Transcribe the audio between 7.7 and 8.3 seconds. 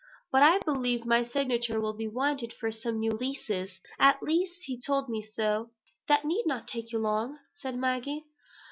Maggie.